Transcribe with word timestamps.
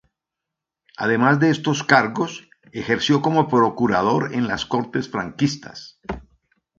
Además 0.97 1.39
de 1.39 1.51
estos 1.51 1.83
cargos, 1.83 2.49
ejerció 2.71 3.21
como 3.21 3.47
procurador 3.47 4.33
en 4.33 4.47
las 4.47 4.65
Cortes 4.65 5.09
franquistas. 5.11 5.99